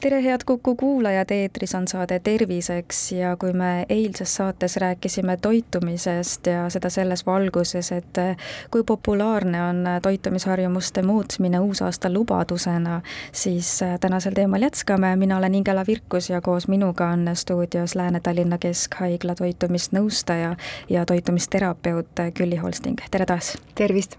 tere, 0.00 0.22
head 0.24 0.40
Kuku 0.46 0.74
kuulajad, 0.74 1.30
eetris 1.30 1.74
on 1.74 1.88
saade 1.88 2.18
Terviseks 2.18 3.12
ja 3.12 3.34
kui 3.36 3.52
me 3.52 3.86
eilses 3.88 4.34
saates 4.36 4.76
rääkisime 4.76 5.36
toitumisest 5.36 6.46
ja 6.46 6.68
seda 6.72 6.88
selles 6.90 7.26
valguses, 7.26 7.92
et 7.92 8.20
kui 8.70 8.82
populaarne 8.86 9.62
on 9.62 9.84
toitumisharjumuste 10.02 11.02
muutmine 11.02 11.60
uusaasta 11.60 12.12
lubadusena, 12.12 13.00
siis 13.32 13.80
tänasel 14.00 14.32
teemal 14.32 14.62
jätkame, 14.62 15.16
mina 15.16 15.36
olen 15.36 15.54
Ingela 15.54 15.84
Virkus 15.86 16.30
ja 16.30 16.40
koos 16.40 16.68
minuga 16.68 17.06
on 17.06 17.30
stuudios 17.34 17.94
Lääne-Tallinna 17.94 18.58
Keskhaigla 18.58 19.34
toitumisnõustaja 19.34 20.56
ja 20.88 21.06
toitumisterapeut 21.06 22.26
Külli 22.34 22.56
Holsting, 22.56 22.98
tere 23.10 23.26
taas! 23.26 23.58
tervist! 23.74 24.16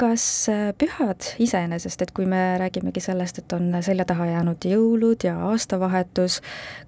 Kas 0.00 0.24
äh, 0.48 0.70
pühad 0.80 1.26
iseenesest, 1.42 2.02
et 2.02 2.12
kui 2.16 2.26
me 2.28 2.40
räägimegi 2.60 3.02
sellest, 3.04 3.42
et 3.42 3.52
on 3.56 3.68
selja 3.84 4.06
taha 4.08 4.30
jäänud 4.30 4.64
jõulud 4.70 5.26
ja 5.26 5.34
aastavahetus, 5.50 6.40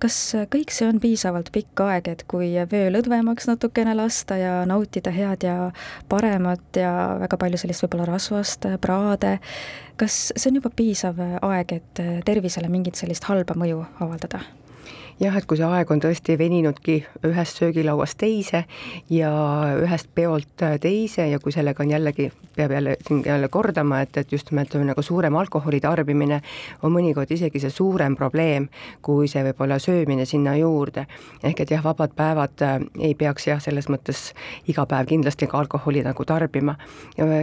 kas 0.02 0.18
kõik 0.52 0.72
see 0.72 0.88
on 0.88 1.00
piisavalt 1.02 1.52
pikk 1.52 1.84
aeg, 1.84 2.08
et 2.14 2.24
kui 2.30 2.54
vöö 2.72 2.88
lõdvemaks 2.94 3.50
natukene 3.50 3.94
lasta 3.98 4.38
ja 4.40 4.54
nautida 4.68 5.12
head 5.12 5.44
ja 5.46 5.56
paremat 6.08 6.80
ja 6.80 6.92
väga 7.20 7.38
palju 7.40 7.60
sellist 7.60 7.84
võib-olla 7.84 8.08
rasvast, 8.14 8.66
praade, 8.80 9.36
kas 10.00 10.24
see 10.32 10.48
on 10.50 10.62
juba 10.62 10.72
piisav 10.76 11.20
aeg, 11.20 11.78
et 11.82 12.04
tervisele 12.24 12.72
mingit 12.72 13.00
sellist 13.00 13.28
halba 13.28 13.58
mõju 13.58 13.84
avaldada? 14.00 14.40
Jah, 15.22 15.36
et 15.38 15.46
kui 15.46 15.58
see 15.58 15.66
aeg 15.66 15.90
on 15.94 16.00
tõesti 16.02 16.34
veninudki 16.38 16.96
ühest 17.28 17.60
söögilauast 17.60 18.18
teise 18.18 18.64
ja 19.12 19.30
ühest 19.78 20.08
peolt 20.14 20.64
teise 20.82 21.28
ja 21.30 21.38
kui 21.42 21.54
sellega 21.54 21.84
on 21.84 21.92
jällegi, 21.92 22.30
peab 22.56 22.74
jälle 22.74 22.96
siin 23.06 23.22
jälle 23.26 23.48
kordama, 23.52 24.00
et, 24.02 24.16
et 24.18 24.32
just 24.32 24.50
nimelt 24.50 24.74
nagu 24.74 25.02
suurem 25.02 25.36
alkoholi 25.38 25.80
tarbimine 25.80 26.40
on 26.82 26.94
mõnikord 26.94 27.30
isegi 27.30 27.62
see 27.62 27.70
suurem 27.70 28.16
probleem, 28.18 28.66
kui 29.02 29.28
see 29.30 29.44
võib-olla 29.46 29.78
söömine 29.82 30.26
sinna 30.26 30.56
juurde. 30.58 31.06
ehk 31.44 31.60
et 31.60 31.70
jah, 31.76 31.84
vabad 31.84 32.16
päevad 32.18 32.66
äh, 32.66 32.74
ei 32.98 33.14
peaks 33.14 33.46
jah, 33.46 33.62
selles 33.62 33.88
mõttes 33.92 34.32
iga 34.66 34.86
päev 34.90 35.06
kindlasti 35.12 35.46
ka 35.46 35.58
alkoholi 35.58 36.02
nagu 36.02 36.24
tarbima. 36.24 36.76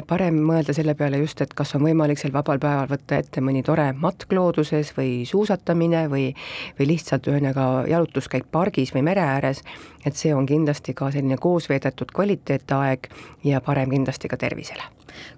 parem 0.07 0.41
mõelda 0.44 0.75
selle 0.75 0.95
peale 0.95 1.23
just, 1.23 1.41
et 1.41 1.53
kas 1.53 1.75
on 1.75 1.88
võimalik 1.88 2.19
sel 2.19 2.33
vabal 2.35 2.59
päeval 2.59 2.91
võtta 2.91 3.23
ette 3.23 3.41
mõni 3.41 3.63
tore 3.63 3.91
matk 3.94 4.31
looduses 4.33 4.91
või 4.97 5.23
suusatamine 5.25 6.07
või, 6.11 6.33
või 6.80 6.91
lihtsalt 6.94 7.27
ühesõnaga 7.27 7.69
jalutuskäik 7.88 8.48
pargis 8.52 8.94
või 8.95 9.03
mere 9.09 9.25
ääres, 9.25 9.64
et 10.06 10.16
see 10.16 10.34
on 10.36 10.45
kindlasti 10.50 10.94
ka 10.94 11.12
selline 11.12 11.38
koos 11.38 11.70
veedetud 11.70 12.14
kvaliteetaeg 12.16 13.12
ja 13.44 13.62
parem 13.62 13.92
kindlasti 13.95 14.31
ka 14.31 14.38
tervisele 14.38 14.84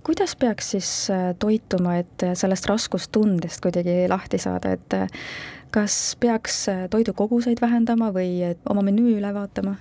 kuidas 0.04 0.36
peaks 0.36 0.72
siis 0.72 1.10
äh, 1.10 1.32
toituma, 1.40 1.96
et 2.02 2.26
sellest 2.34 2.66
raskustundest 2.70 3.62
kuidagi 3.64 4.06
lahti 4.10 4.38
saada, 4.38 4.76
et 4.78 4.94
äh, 4.94 5.08
kas 5.72 6.18
peaks 6.20 6.68
äh, 6.70 6.86
toidukoguseid 6.90 7.62
vähendama 7.62 8.12
või 8.16 8.56
oma 8.70 8.86
menüü 8.86 9.18
üle 9.20 9.34
vaatama? 9.34 9.78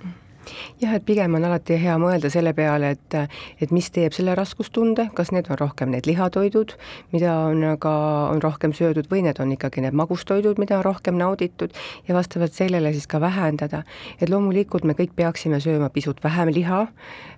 Jah, 0.81 0.95
et 0.95 1.05
pigem 1.05 1.35
on 1.37 1.45
alati 1.47 1.77
hea 1.81 1.95
mõelda 2.01 2.31
selle 2.33 2.53
peale, 2.57 2.93
et, 2.95 3.17
et 3.61 3.71
mis 3.71 3.89
teeb 3.93 4.15
selle 4.15 4.35
raskustunde, 4.37 5.09
kas 5.17 5.31
need 5.35 5.49
on 5.51 5.59
rohkem 5.59 5.91
need 5.93 6.07
lihatoidud, 6.09 6.75
mida 7.13 7.35
on 7.47 7.63
aga, 7.73 7.93
on 8.31 8.41
rohkem 8.43 8.73
söödud 8.77 9.09
või 9.11 9.23
need 9.25 9.39
on 9.43 9.53
ikkagi 9.55 9.83
need 9.85 9.97
magustoidud, 9.97 10.59
mida 10.61 10.79
on 10.79 10.85
rohkem 10.87 11.17
nauditud 11.19 11.75
ja 12.07 12.15
vastavalt 12.17 12.55
sellele 12.57 12.93
siis 12.93 13.07
ka 13.07 13.21
vähendada. 13.21 13.83
et 14.21 14.29
loomulikult 14.29 14.83
me 14.83 14.93
kõik 14.93 15.15
peaksime 15.15 15.59
sööma 15.59 15.89
pisut 15.89 16.23
vähem 16.23 16.51
liha, 16.53 16.81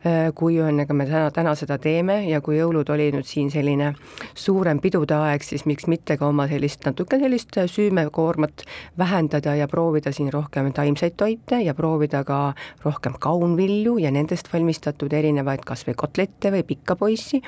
äh, 0.05 0.31
kui 0.35 0.59
on, 0.61 0.79
ega 0.79 0.93
me 0.93 1.05
täna, 1.05 1.31
täna 1.31 1.55
seda 1.55 1.77
teeme 1.77 2.23
ja 2.29 2.41
kui 2.41 2.57
jõulud 2.57 2.89
oli 2.89 3.11
nüüd 3.11 3.27
siin 3.27 3.51
selline 3.51 3.93
suurem 4.33 4.79
pidude 4.79 5.15
aeg, 5.15 5.43
siis 5.43 5.65
miks 5.65 5.87
mitte 5.87 6.17
ka 6.17 6.27
oma 6.27 6.47
sellist 6.47 6.85
natuke 6.85 7.19
sellist 7.19 7.57
süümekoormat 7.67 8.65
vähendada 8.97 9.55
ja 9.55 9.67
proovida 9.67 10.11
siin 10.11 10.33
rohkem 10.33 10.71
taimseid 10.73 11.17
toite 11.17 11.61
ja 11.61 11.73
proovida 11.73 12.23
ka 12.23 12.53
rohkem 12.83 12.92
rohkem 12.93 13.17
kaunvilju 13.19 13.97
ja 14.03 14.11
nendest 14.13 14.51
valmistatud 14.53 15.13
erinevaid 15.13 15.65
kas 15.65 15.85
või 15.87 15.97
kotlette 15.97 16.51
või 16.53 16.63
pikkapoissi, 16.67 17.41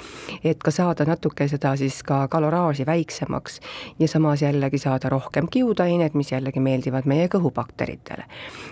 et 0.43 0.63
ka 0.63 0.73
saada 0.73 1.05
natuke 1.07 1.47
seda 1.51 1.75
siis 1.79 2.01
ka 2.03 2.25
kaloraaži 2.31 2.85
väiksemaks 2.87 3.59
ja 3.99 4.09
samas 4.11 4.41
jällegi 4.41 4.81
saada 4.81 5.09
rohkem 5.13 5.49
kiudainet, 5.51 6.17
mis 6.17 6.33
jällegi 6.33 6.59
meeldivad 6.59 7.05
meie 7.05 7.29
kõhubakteritele. 7.31 8.25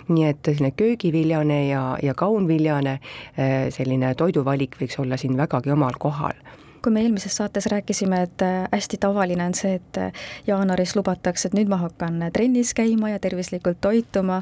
nii 0.09 0.25
et 0.28 0.41
selline 0.45 0.72
köögiviljane 0.72 1.67
ja, 1.67 1.84
ja 2.03 2.13
kaunviljane 2.13 3.00
eh, 3.38 3.69
selline 3.72 4.16
toiduvalik 4.16 4.78
võiks 4.81 5.00
olla 5.00 5.17
siin 5.17 5.38
vägagi 5.38 5.72
omal 5.72 5.97
kohal 6.00 6.38
kui 6.84 6.91
me 6.91 7.01
eelmises 7.01 7.38
saates 7.40 7.69
rääkisime, 7.72 8.22
et 8.28 8.41
eh, 8.44 8.66
hästi 8.72 8.97
tavaline 9.00 9.45
on 9.45 9.53
see, 9.55 9.78
et 9.79 10.00
eh, 10.01 10.23
jaanuaris 10.47 10.97
lubatakse, 10.97 11.47
et 11.47 11.55
nüüd 11.55 11.72
ma 11.72 11.79
hakkan 11.85 12.19
trennis 12.35 12.73
käima 12.75 13.13
ja 13.13 13.22
tervislikult 13.23 13.79
toituma, 13.81 14.41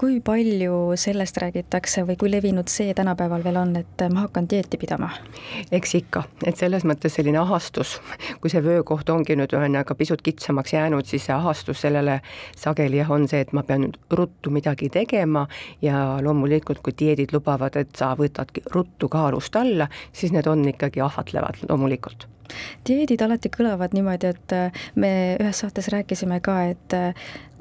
kui 0.00 0.18
palju 0.24 0.96
sellest 0.98 1.38
räägitakse 1.38 2.02
või 2.08 2.16
kui 2.18 2.30
levinud 2.32 2.70
see 2.70 2.94
tänapäeval 2.96 3.44
veel 3.44 3.58
on, 3.60 3.76
et 3.78 4.04
ma 4.10 4.24
hakkan 4.26 4.48
dieeti 4.50 4.78
pidama? 4.80 5.10
eks 5.72 5.94
ikka, 6.00 6.24
et 6.46 6.58
selles 6.58 6.84
mõttes 6.88 7.14
selline 7.14 7.38
ahastus, 7.38 7.96
kui 8.42 8.50
see 8.50 8.62
vöökoht 8.64 9.10
ongi 9.14 9.36
nüüd 9.38 9.54
ühesõnaga 9.54 9.94
pisut 9.98 10.22
kitsamaks 10.26 10.74
jäänud, 10.74 11.06
siis 11.06 11.28
see 11.28 11.36
ahastus 11.36 11.84
sellele 11.86 12.20
sageli 12.56 13.00
jah, 13.02 13.14
on 13.14 13.28
see, 13.30 13.44
et 13.44 13.54
ma 13.54 13.62
pean 13.62 13.86
nüüd 13.86 13.98
ruttu 14.10 14.50
midagi 14.54 14.90
tegema 14.90 15.46
ja 15.82 16.18
loomulikult, 16.22 16.82
kui 16.84 16.96
dieedid 16.98 17.34
lubavad, 17.36 17.78
et 17.78 17.94
sa 17.96 18.14
võtadki 18.18 18.66
ruttu 18.74 19.08
kaalust 19.08 19.56
alla, 19.56 19.88
siis 20.12 20.34
need 20.34 20.50
on 20.50 20.66
ikkagi 20.74 21.04
ahvatlevad 21.04 21.66
loomulikult 21.68 22.28
dieedid 22.86 23.22
alati 23.24 23.48
kõlavad 23.48 23.94
niimoodi, 23.96 24.30
et 24.34 24.54
me 25.00 25.10
ühes 25.40 25.62
saates 25.64 25.88
rääkisime 25.92 26.40
ka, 26.44 26.58
et 26.74 26.96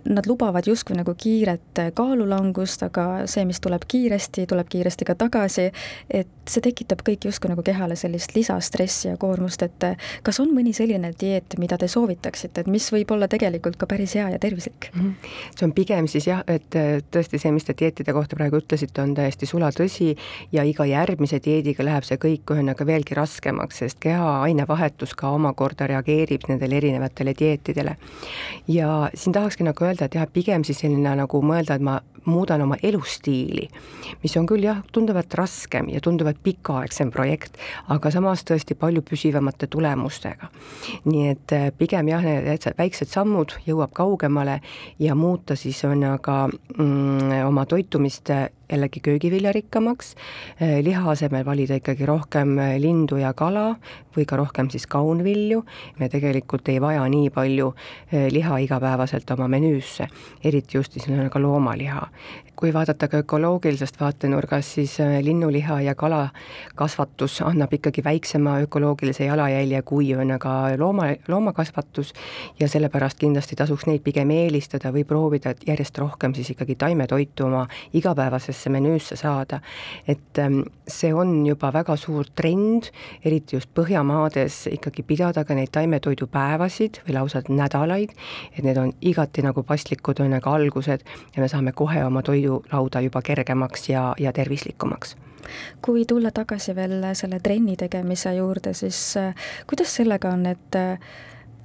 nad 0.10 0.28
lubavad 0.28 0.68
justkui 0.68 0.98
nagu 0.98 1.14
kiiret 1.18 1.82
kaalulangust, 1.96 2.84
aga 2.84 3.06
see, 3.30 3.46
mis 3.48 3.62
tuleb 3.64 3.86
kiiresti, 3.88 4.48
tuleb 4.50 4.68
kiiresti 4.70 5.08
ka 5.08 5.16
tagasi, 5.16 5.70
et 6.12 6.32
see 6.50 6.64
tekitab 6.64 7.04
kõik 7.08 7.28
justkui 7.30 7.52
nagu 7.52 7.64
kehale 7.64 7.96
sellist 8.00 8.36
lisastressi 8.36 9.08
ja 9.08 9.18
koormust, 9.18 9.64
et 9.64 9.86
kas 10.24 10.40
on 10.44 10.52
mõni 10.56 10.74
selline 10.76 11.14
dieet, 11.20 11.56
mida 11.62 11.78
te 11.80 11.88
soovitaksite, 11.92 12.64
et 12.64 12.72
mis 12.72 12.88
võib 12.92 13.14
olla 13.16 13.30
tegelikult 13.32 13.78
ka 13.80 13.88
päris 13.90 14.16
hea 14.20 14.28
ja 14.34 14.40
tervislik 14.40 14.90
mm? 14.94 15.02
-hmm. 15.02 15.30
see 15.56 15.68
on 15.68 15.74
pigem 15.74 16.08
siis 16.08 16.28
jah, 16.28 16.44
et 16.48 16.68
tõesti 17.12 17.40
see, 17.40 17.52
mis 17.52 17.64
te 17.64 17.76
dieetide 17.80 18.14
kohta 18.14 18.36
praegu 18.36 18.60
ütlesite, 18.60 19.02
on 19.02 19.14
täiesti 19.16 19.46
sulatõsi 19.46 20.16
ja 20.52 20.64
iga 20.64 20.86
järgmise 20.86 21.40
dieediga 21.44 21.86
läheb 21.86 22.04
see 22.08 22.18
kõik 22.18 22.52
ühesõnaga 22.52 22.86
veelgi 22.86 23.16
raskemaks, 23.16 23.80
sest 23.84 24.00
keha 24.04 24.42
ainevahetus 24.44 25.16
ka 25.16 25.30
omakorda 25.30 25.88
reageerib 25.88 26.48
nendele 26.48 26.78
erinevatele 26.78 27.34
dieetidele. 27.40 27.96
ja 28.68 29.10
siin 29.14 29.34
tahakski 29.34 29.64
nagu 29.64 29.86
öelda, 29.86 29.93
öelda, 29.94 30.10
et 30.10 30.18
jah, 30.18 30.28
pigem 30.28 30.66
siis 30.68 30.82
selline 30.84 31.16
nagu 31.22 31.42
mõelda, 31.46 31.78
et 31.78 31.86
ma 31.86 32.00
muudan 32.26 32.62
oma 32.64 32.78
elustiili, 32.84 33.68
mis 34.24 34.36
on 34.40 34.48
küll 34.48 34.64
jah, 34.64 34.80
tunduvalt 34.96 35.34
raskem 35.36 35.90
ja 35.92 36.00
tunduvalt 36.04 36.40
pikaaegsem 36.44 37.12
projekt, 37.12 37.58
aga 37.92 38.12
samas 38.14 38.46
tõesti 38.48 38.78
palju 38.80 39.04
püsivamate 39.04 39.68
tulemustega. 39.68 40.50
nii 41.06 41.28
et 41.30 41.56
äh, 41.56 41.70
pigem 41.78 42.08
jah, 42.08 42.24
need 42.24 42.68
väiksed 42.78 43.12
sammud 43.12 43.58
jõuab 43.68 43.94
kaugemale 43.94 44.62
ja 45.00 45.16
muuta 45.16 45.56
siis 45.60 45.84
on 45.86 46.04
aga 46.14 46.48
mm, 46.48 47.44
oma 47.48 47.66
toitumist 47.66 48.32
jällegi 48.74 49.04
köögiviljarikkamaks, 49.06 50.16
äh, 50.62 50.80
liha 50.86 51.12
asemel 51.12 51.46
valida 51.46 51.78
ikkagi 51.80 52.06
rohkem 52.10 52.58
äh, 52.60 52.76
lindu 52.82 53.22
ja 53.22 53.34
kala 53.38 53.76
või 54.18 54.28
ka 54.30 54.38
rohkem 54.38 54.70
siis 54.70 54.88
kaunvilju, 54.90 55.64
me 56.00 56.10
tegelikult 56.10 56.70
ei 56.70 56.82
vaja 56.82 57.02
nii 57.10 57.32
palju 57.34 57.72
liha 58.30 58.60
igapäevaselt 58.62 59.32
oma 59.34 59.48
menüüsse, 59.50 60.06
eriti 60.46 60.78
just 60.78 60.94
siis 60.94 61.08
ka 61.34 61.42
loomaliha. 61.42 62.04
Kui 62.56 62.70
vaadata 62.74 63.08
ka 63.10 63.18
ökoloogilisest 63.24 63.98
vaatenurgast, 64.00 64.76
siis 64.78 65.00
äh, 65.02 65.18
linnuliha 65.26 65.80
ja 65.82 65.96
kalakasvatus 65.96 67.42
annab 67.42 67.74
ikkagi 67.74 68.04
väiksema 68.06 68.60
ökoloogilise 68.64 69.26
jalajälje 69.26 69.82
kui 69.82 70.14
on 70.16 70.32
aga 70.32 70.54
looma, 70.78 71.08
loomakasvatus 71.28 72.14
ja 72.60 72.70
sellepärast 72.70 73.18
kindlasti 73.20 73.58
tasuks 73.58 73.88
neid 73.90 74.06
pigem 74.06 74.32
eelistada 74.32 74.94
või 74.94 75.04
proovida, 75.04 75.52
et 75.52 75.66
järjest 75.68 75.98
rohkem 75.98 76.38
siis 76.38 76.54
ikkagi 76.54 76.76
taimetoitu 76.76 77.50
oma 77.50 77.66
igapäevasesse 78.64 78.70
menüüsse 78.70 79.16
saada. 79.16 79.60
et 80.08 80.38
ähm, 80.38 80.62
see 80.88 81.14
on 81.14 81.46
juba 81.46 81.72
väga 81.74 81.96
suur 81.96 82.26
trend, 82.36 82.92
eriti 83.24 83.56
just 83.56 83.70
Põhjamaades 83.74 84.68
ikkagi 84.72 85.04
pidada 85.04 85.44
ka 85.46 85.54
neid 85.54 85.72
taimetoidupäevasid 85.72 87.02
või 87.08 87.14
lausa 87.14 87.42
nädalaid, 87.50 88.12
et 88.58 88.64
need 88.64 88.78
on 88.78 88.94
igati 89.02 89.42
nagu 89.42 89.64
paslikud, 89.64 90.20
on 90.20 90.34
aga 90.34 90.54
algused 90.54 91.04
ja 91.36 91.42
me 91.42 91.48
saame 91.48 91.72
kohe 91.72 92.04
oma 92.06 92.22
toidu 92.22 92.62
toidulauda 92.64 93.02
juba 93.02 93.22
kergemaks 93.22 93.90
ja, 93.90 94.14
ja 94.20 94.34
tervislikumaks 94.34 95.16
kui 95.84 96.06
tulla 96.06 96.32
tagasi 96.32 96.76
veel 96.76 97.02
selle 97.14 97.40
trenni 97.44 97.76
tegemise 97.76 98.32
juurde, 98.36 98.74
siis 98.74 99.18
äh, 99.18 99.36
kuidas 99.68 99.96
sellega 99.96 100.30
on, 100.32 100.46
et 100.46 100.76
äh, 100.76 101.00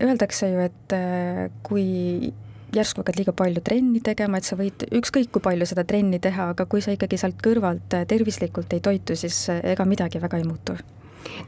öeldakse 0.03 0.49
ju, 0.51 0.59
et 0.59 0.93
äh, 0.93 1.51
kui 1.63 2.33
järsku 2.75 3.03
hakkad 3.03 3.19
liiga 3.21 3.33
palju 3.37 3.63
trenni 3.65 4.03
tegema, 4.05 4.39
et 4.39 4.49
sa 4.49 4.59
võid 4.59 4.85
ükskõik 5.01 5.33
kui 5.33 5.45
palju 5.45 5.67
seda 5.69 5.85
trenni 5.89 6.21
teha, 6.23 6.51
aga 6.55 6.67
kui 6.71 6.85
sa 6.85 6.95
ikkagi 6.95 7.19
sealt 7.21 7.41
kõrvalt 7.45 7.99
tervislikult 8.09 8.73
ei 8.77 8.85
toitu, 8.85 9.17
siis 9.17 9.47
ega 9.63 9.87
midagi 9.89 10.21
väga 10.23 10.41
ei 10.41 10.47
muutu. 10.49 10.77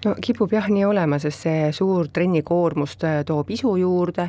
No 0.04 0.14
kipub 0.22 0.52
jah 0.52 0.66
nii 0.68 0.84
olema, 0.84 1.18
sest 1.22 1.46
see 1.46 1.68
suur 1.76 2.08
trennikoormus 2.12 2.96
toob 3.26 3.52
isu 3.54 3.76
juurde 3.80 4.26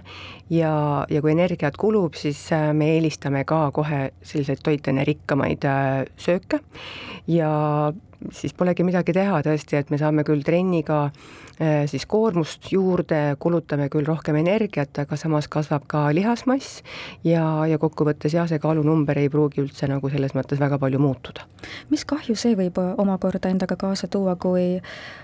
ja, 0.54 0.74
ja 1.10 1.22
kui 1.24 1.34
energiat 1.34 1.78
kulub, 1.80 2.16
siis 2.20 2.44
me 2.78 2.92
eelistame 2.96 3.44
ka 3.48 3.64
kohe 3.76 4.04
selliseid 4.22 4.62
toitaineerikkamaid 4.64 5.68
sööke. 6.22 6.62
Ja 7.28 7.52
siis 8.30 8.54
polegi 8.58 8.86
midagi 8.86 9.14
teha 9.16 9.42
tõesti, 9.46 9.78
et 9.80 9.90
me 9.92 10.00
saame 10.02 10.26
küll 10.28 10.44
trenniga 10.46 11.00
äh, 11.08 11.88
siis 11.92 12.06
koormust 12.10 12.72
juurde, 12.74 13.22
kulutame 13.42 13.90
küll 13.94 14.06
rohkem 14.08 14.38
energiat, 14.42 15.04
aga 15.04 15.18
samas 15.20 15.50
kasvab 15.52 15.88
ka 15.92 16.08
lihasmass 16.16 16.82
ja, 17.28 17.46
ja 17.70 17.80
kokkuvõttes 17.82 18.36
jah, 18.38 18.50
see 18.50 18.62
kaalunumber 18.62 19.20
ei 19.22 19.32
pruugi 19.34 19.64
üldse 19.64 19.90
nagu 19.92 20.12
selles 20.14 20.36
mõttes 20.38 20.62
väga 20.62 20.80
palju 20.82 21.02
muutuda. 21.02 21.48
mis 21.90 22.06
kahju 22.06 22.36
see 22.38 22.56
võib 22.58 22.78
omakorda 22.82 23.50
endaga 23.50 23.78
kaasa 23.80 24.08
tuua, 24.12 24.36
kui 24.36 24.80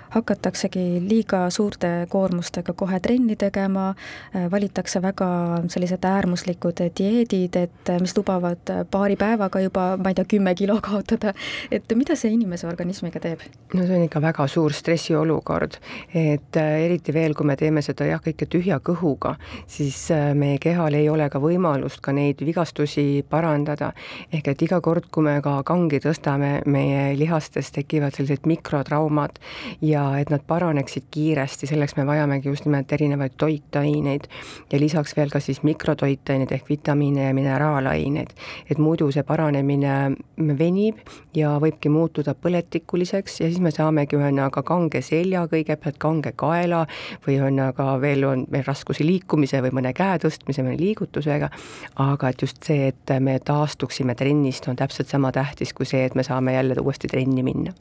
hakataksegi 0.09 1.01
liiga 1.09 1.49
suurte 1.49 2.07
koormustega 2.09 2.73
kohe 2.73 2.99
trenni 3.03 3.35
tegema, 3.35 3.89
äh, 4.35 4.47
valitakse 4.51 5.01
väga 5.01 5.29
sellised 5.67 6.05
äärmuslikud 6.07 6.81
dieedid, 6.99 7.55
et 7.55 7.91
äh, 7.91 8.01
mis 8.01 8.15
lubavad 8.17 8.73
paari 8.91 9.17
päevaga 9.19 9.61
juba, 9.63 9.89
ma 9.97 10.13
ei 10.13 10.17
tea, 10.17 10.29
kümme 10.37 10.55
kilo 10.55 10.79
kaotada, 10.83 11.33
et 11.71 11.95
mida 11.95 12.15
see 12.15 12.31
inimese 12.33 12.67
organismiga 12.87 13.19
teeb? 13.19 13.41
no 13.75 13.83
see 13.83 13.97
on 13.97 14.05
ikka 14.05 14.21
väga 14.23 14.45
suur 14.47 14.71
stressiolukord, 14.71 15.75
et 16.15 16.57
äh, 16.59 16.85
eriti 16.85 17.11
veel, 17.11 17.33
kui 17.35 17.47
me 17.47 17.57
teeme 17.59 17.81
seda 17.83 18.05
jah, 18.07 18.21
kõike 18.23 18.47
tühja 18.47 18.79
kõhuga, 18.79 19.33
siis 19.67 19.97
meie 20.37 20.55
kehal 20.63 20.95
ei 20.95 21.09
ole 21.11 21.27
ka 21.29 21.41
võimalust 21.43 21.99
ka 22.03 22.13
neid 22.15 22.39
vigastusi 22.47 23.25
parandada, 23.27 23.91
ehk 24.31 24.47
et 24.53 24.63
iga 24.63 24.79
kord, 24.83 25.09
kui 25.11 25.25
me 25.27 25.35
ka 25.43 25.57
kangi 25.67 25.99
tõstame, 26.03 26.61
meie 26.71 27.11
lihastes 27.19 27.73
tekivad 27.75 28.15
sellised 28.15 28.47
mikrotraumad 28.47 29.35
ja 29.83 30.05
et 30.21 30.31
nad 30.31 30.45
paraneksid 30.47 31.09
kiiresti, 31.11 31.67
selleks 31.67 31.97
me 31.99 32.07
vajamegi 32.07 32.47
just 32.53 32.69
nimelt 32.69 32.93
erinevaid 32.95 33.35
toitaineid 33.37 34.29
ja 34.71 34.79
lisaks 34.79 35.17
veel 35.17 35.33
ka 35.33 35.43
siis 35.43 35.59
mikrotoitaineid 35.67 36.55
ehk 36.55 36.71
vitamiine 36.71 37.27
ja 37.27 37.35
mineraalaineid. 37.35 38.31
et 38.71 38.79
muidu 38.79 39.11
see 39.11 39.27
paranemine 39.27 40.15
venib 40.57 41.03
ja 41.35 41.57
võibki 41.59 41.91
muutuda 41.91 42.37
põletikuliseks 42.77 43.41
ja 43.41 43.47
siis 43.49 43.59
me 43.61 43.71
saamegi 43.71 44.15
ühesõnaga 44.17 44.63
kange 44.63 45.01
selja 45.01 45.47
kõigepealt, 45.49 45.97
kange 45.97 46.33
kaela 46.35 46.85
või 47.25 47.37
ühesõnaga 47.37 47.99
veel 48.01 48.25
on 48.25 48.45
meil 48.49 48.63
raskusi 48.65 49.05
liikumise 49.05 49.61
või 49.61 49.73
mõne 49.73 49.93
käe 49.93 50.19
tõstmise 50.19 50.63
või 50.63 50.77
liigutusega, 50.77 51.49
aga 51.95 52.29
et 52.29 52.41
just 52.41 52.63
see, 52.63 52.87
et 52.87 53.19
me 53.19 53.39
taastuksime 53.39 54.15
trennist, 54.15 54.67
on 54.67 54.75
täpselt 54.75 55.07
sama 55.07 55.31
tähtis 55.31 55.73
kui 55.73 55.85
see, 55.85 56.05
et 56.05 56.15
me 56.15 56.23
saame 56.23 56.53
jälle 56.53 56.77
uuesti 56.81 57.07
trenni 57.07 57.43
minna 57.43 57.73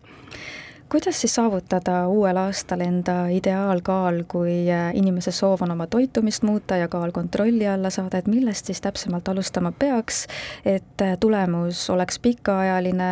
kuidas 0.89 1.21
siis 1.21 1.35
saavutada 1.35 2.09
uuel 2.09 2.37
aastal 2.37 2.81
enda 2.81 3.27
ideaalkaal, 3.33 4.23
kui 4.29 4.67
äh, 4.71 4.91
inimese 4.95 5.33
soov 5.35 5.63
on 5.67 5.75
oma 5.75 5.87
toitumist 5.87 6.43
muuta 6.47 6.77
ja 6.77 6.89
kaal 6.89 7.13
kontrolli 7.13 7.67
alla 7.69 7.91
saada, 7.91 8.19
et 8.19 8.27
millest 8.31 8.71
siis 8.71 8.81
täpsemalt 8.81 9.29
alustama 9.29 9.73
peaks, 9.73 10.27
et 10.65 11.03
äh, 11.03 11.17
tulemus 11.21 11.91
oleks 11.91 12.19
pikaajaline 12.19 13.11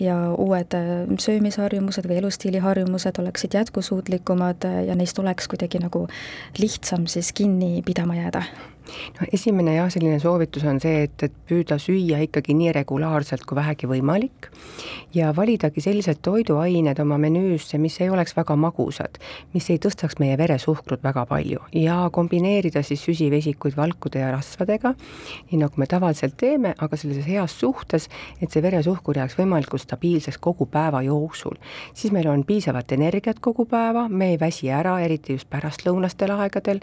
ja 0.00 0.16
uued 0.32 0.74
äh, 0.74 0.90
söömisharjumused 1.18 2.08
või 2.08 2.18
elustiiliharjumused 2.22 3.22
oleksid 3.22 3.54
jätkusuutlikumad 3.54 4.66
ja 4.86 4.98
neist 4.98 5.18
oleks 5.18 5.48
kuidagi 5.48 5.78
nagu 5.82 6.06
lihtsam 6.58 7.06
siis 7.06 7.32
kinni 7.32 7.82
pidama 7.86 8.18
jääda? 8.18 8.42
No 9.18 9.28
esimene 9.32 9.76
jah, 9.76 9.90
selline 9.92 10.18
soovitus 10.22 10.64
on 10.68 10.80
see, 10.82 11.06
et, 11.06 11.26
et 11.28 11.34
püüda 11.48 11.78
süüa 11.82 12.22
ikkagi 12.26 12.54
nii 12.58 12.72
regulaarselt 12.76 13.46
kui 13.48 13.58
vähegi 13.58 13.88
võimalik 13.90 14.50
ja 15.14 15.32
validagi 15.36 15.82
sellised 15.84 16.22
toiduained 16.24 16.98
oma 17.02 17.18
menüüsse, 17.20 17.78
mis 17.78 17.98
ei 18.00 18.10
oleks 18.10 18.36
väga 18.36 18.56
magusad, 18.56 19.18
mis 19.54 19.68
ei 19.70 19.80
tõstaks 19.82 20.18
meie 20.22 20.36
veresuhkrut 20.40 21.02
väga 21.04 21.24
palju 21.28 21.60
ja 21.76 21.98
kombineerida 22.12 22.82
siis 22.86 23.04
süsivesikuid 23.06 23.76
valkude 23.76 24.22
ja 24.22 24.30
rasvadega, 24.34 24.94
nii 25.50 25.60
nagu 25.62 25.80
me 25.80 25.88
tavaliselt 25.90 26.36
teeme, 26.40 26.74
aga 26.78 26.98
sellises 26.98 27.28
heas 27.28 27.56
suhtes, 27.60 28.08
et 28.40 28.50
see 28.50 28.62
veresuhkur 28.64 29.20
jääks 29.20 29.36
võimalikult 29.38 29.84
stabiilseks 29.84 30.40
kogu 30.42 30.66
päeva 30.66 31.02
jooksul. 31.02 31.58
siis 31.94 32.12
meil 32.12 32.28
on 32.28 32.44
piisavat 32.44 32.92
energiat 32.92 33.40
kogu 33.40 33.66
päeva, 33.66 34.08
me 34.08 34.32
ei 34.32 34.40
väsi 34.40 34.70
ära, 34.70 34.98
eriti 35.00 35.36
just 35.36 35.50
pärastlõunastel 35.50 36.32
aegadel 36.36 36.80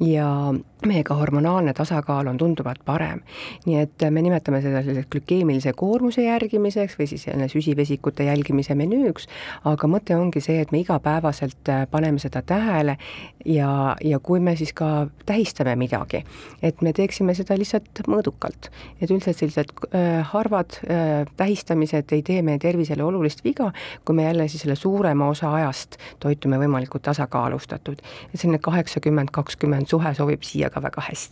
ja 0.00 0.54
meie 0.86 1.04
ka 1.04 1.14
hormonaalne 1.36 1.72
tasakaal 1.74 2.26
on 2.26 2.38
tunduvalt 2.38 2.80
parem. 2.84 3.20
nii 3.66 3.78
et 3.80 4.04
me 4.10 4.22
nimetame 4.22 4.60
seda 4.62 4.80
selliseks 4.82 5.08
glükeemilise 5.12 5.72
koormuse 5.76 6.22
järgimiseks 6.22 6.96
või 6.98 7.06
siis 7.10 7.26
jälle 7.26 7.48
süsivesikute 7.48 8.24
jälgimise 8.24 8.74
menüüks, 8.74 9.26
aga 9.64 9.88
mõte 9.88 10.16
ongi 10.16 10.40
see, 10.40 10.60
et 10.60 10.72
me 10.72 10.80
igapäevaselt 10.80 11.68
äh, 11.68 11.84
paneme 11.90 12.18
seda 12.22 12.42
tähele 12.42 12.96
ja, 13.44 13.96
ja 14.04 14.18
kui 14.18 14.40
me 14.40 14.56
siis 14.56 14.72
ka 14.72 15.08
tähistame 15.26 15.76
midagi, 15.76 16.22
et 16.62 16.82
me 16.82 16.92
teeksime 16.96 17.34
seda 17.34 17.58
lihtsalt 17.58 18.04
mõõdukalt. 18.08 18.70
et 19.00 19.10
üldiselt 19.10 19.36
sellised 19.36 19.74
äh, 19.92 20.24
harvad 20.32 20.80
äh, 20.88 21.26
tähistamised 21.36 22.12
ei 22.12 22.22
tee 22.22 22.42
meie 22.42 22.58
tervisele 22.58 23.04
olulist 23.04 23.44
viga, 23.44 23.72
kui 24.04 24.16
me 24.16 24.24
jälle 24.24 24.48
siis 24.48 24.64
selle 24.64 24.76
suurema 24.76 25.28
osa 25.28 25.52
ajast 25.52 26.00
toitume 26.20 26.58
võimalikult 26.58 27.02
tasakaalustatud. 27.02 28.00
et 28.32 28.40
selline 28.40 28.58
kaheksakümmend, 28.58 29.30
kakskümmend 29.32 29.86
suhe 29.92 30.14
sobib 30.14 30.42
siia 30.42 30.70
ka 30.70 30.82
väga 30.82 31.02
hästi. 31.10 31.25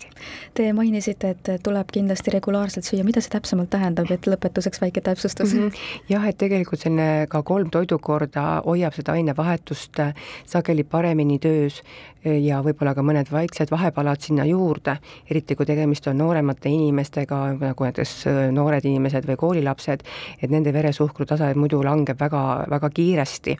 Te 0.55 0.73
mainisite, 0.73 1.35
et 1.35 1.63
tuleb 1.63 1.91
kindlasti 1.93 2.33
regulaarselt 2.35 2.87
süüa, 2.87 3.05
mida 3.05 3.21
see 3.21 3.33
täpsemalt 3.35 3.71
tähendab, 3.75 4.11
et 4.15 4.27
lõpetuseks 4.31 4.81
väike 4.81 5.03
täpsustus 5.05 5.55
mm? 5.55 5.69
-hmm. 5.69 6.09
jah, 6.09 6.27
et 6.29 6.39
tegelikult 6.39 6.81
selline 6.81 7.27
ka 7.31 7.43
kolm 7.43 7.71
toidukorda 7.71 8.63
hoiab 8.65 8.95
seda 8.95 9.13
ainevahetust 9.13 10.01
äh, 10.01 10.15
sageli 10.47 10.85
paremini 10.85 11.39
töös 11.39 11.83
ja 12.25 12.61
võib-olla 12.65 12.95
ka 12.97 13.03
mõned 13.05 13.29
vaiksed 13.33 13.71
vahepalad 13.71 14.23
sinna 14.25 14.47
juurde, 14.49 14.97
eriti 15.31 15.57
kui 15.57 15.67
tegemist 15.69 16.07
on 16.09 16.19
nooremate 16.19 16.71
inimestega, 16.73 17.41
nagu 17.61 17.87
näiteks 17.87 18.15
äh, 18.31 18.41
noored 18.55 18.85
inimesed 18.89 19.27
või 19.29 19.37
koolilapsed, 19.41 20.05
et 20.41 20.51
nende 20.51 20.73
veresuhkru 20.73 21.27
tase 21.29 21.51
muidu 21.59 21.83
langeb 21.85 22.21
väga, 22.21 22.65
väga 22.71 22.91
kiiresti 22.91 23.57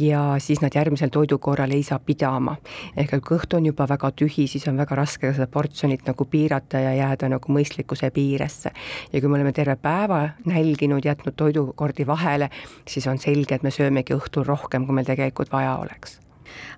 ja 0.00 0.22
siis 0.42 0.62
nad 0.64 0.74
järgmisel 0.74 1.12
toidukorral 1.12 1.72
ei 1.76 1.82
saa 1.82 1.98
pidama. 1.98 2.56
ehk 2.96 3.12
et 3.12 3.24
kõht 3.24 3.56
on 3.56 3.66
juba 3.66 3.86
väga 3.88 4.10
tühi, 4.10 4.48
siis 4.48 4.68
on 4.68 4.76
väga 4.76 4.96
raske 4.96 5.32
seda 5.32 5.46
portsjonit 5.68 6.06
nagu 6.06 6.24
piirata 6.24 6.80
ja 6.80 6.94
jääda 6.94 7.28
nagu 7.28 7.52
mõistlikkuse 7.52 8.10
piiresse. 8.10 8.70
ja 9.12 9.20
kui 9.20 9.28
me 9.28 9.36
oleme 9.36 9.52
terve 9.52 9.76
päeva 9.76 10.28
nälginud, 10.44 11.04
jätnud 11.04 11.36
toidukordi 11.36 12.06
vahele, 12.06 12.50
siis 12.88 13.06
on 13.06 13.18
selge, 13.18 13.54
et 13.54 13.62
me 13.62 13.70
söömegi 13.70 14.14
õhtul 14.14 14.46
rohkem, 14.46 14.86
kui 14.86 14.94
meil 14.94 15.06
tegelikult 15.06 15.52
vaja 15.52 15.76
oleks 15.76 16.18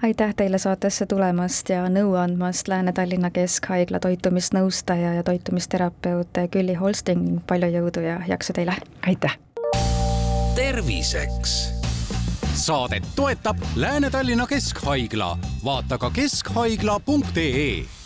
aitäh 0.03 0.35
teile 0.35 0.59
saatesse 0.59 1.07
tulemast 1.07 1.69
ja 1.71 1.85
nõu 1.89 2.17
andmast, 2.19 2.69
Lääne-Tallinna 2.69 3.31
Keskhaigla 3.31 4.01
toitumisnõustaja 4.01 5.15
ja 5.15 5.23
toitumisterapeut 5.23 6.41
Külli 6.51 6.75
Holsting, 6.75 7.39
palju 7.47 7.71
jõudu 7.77 8.03
ja 8.05 8.19
jaksu 8.29 8.53
teile! 8.57 8.75
aitäh! 9.07 9.39
terviseks 10.57 11.55
saadet 12.55 13.07
toetab 13.17 13.57
Lääne-Tallinna 13.77 14.47
Keskhaigla, 14.47 15.39
vaata 15.65 15.99
ka 15.99 16.11
keskhaigla.ee 16.11 18.00